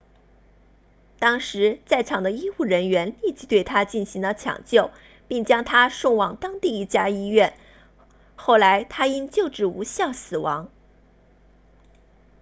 [1.19, 4.89] 当时在场的医务人员立即对他进行了抢救
[5.27, 7.53] 并将他送往当地一家医院
[8.35, 10.71] 后来他因救治无效身亡